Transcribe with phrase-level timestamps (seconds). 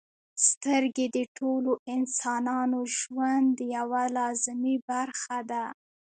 [0.47, 5.63] •سترګې د ټولو انسانانو ژوند یوه لازمي برخه ده.